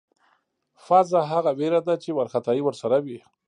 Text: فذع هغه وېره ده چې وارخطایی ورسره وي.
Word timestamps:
فذع 0.85 1.21
هغه 1.33 1.51
وېره 1.59 1.81
ده 1.87 1.95
چې 2.03 2.09
وارخطایی 2.17 2.61
ورسره 2.63 2.97
وي. 3.05 3.19